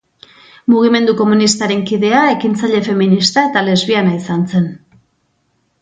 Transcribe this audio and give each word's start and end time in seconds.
Mugimendu 0.73 1.13
Komunistaren 1.19 1.83
kidea, 1.91 2.23
ekintzaile 2.37 2.81
feminista 2.89 3.47
eta 3.51 3.65
lesbiana 3.71 4.19
izan 4.23 4.49
zen. 4.55 4.71